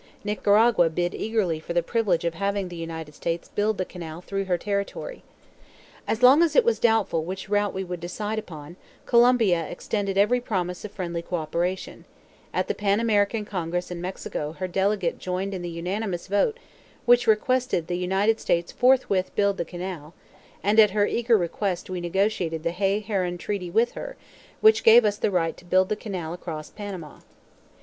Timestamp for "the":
1.73-1.83, 2.69-2.75, 3.77-3.85, 12.67-12.73, 15.61-15.69, 17.85-17.93, 19.57-19.63, 22.63-22.71, 25.17-25.29, 25.89-25.95